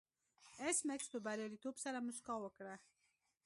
ایس 0.63 0.77
میکس 0.87 1.07
په 1.13 1.19
بریالیتوب 1.25 1.75
سره 1.83 2.03
موسکا 2.05 2.35
وکړه 2.41 2.75